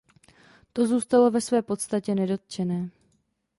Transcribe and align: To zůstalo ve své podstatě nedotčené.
To 0.73 0.87
zůstalo 0.87 1.31
ve 1.31 1.41
své 1.41 1.61
podstatě 1.61 2.15
nedotčené. 2.15 2.89